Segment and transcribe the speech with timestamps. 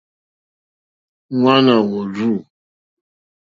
[1.39, 2.31] Ŋwáná wùrzû.